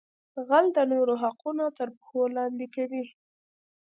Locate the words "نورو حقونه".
0.91-1.65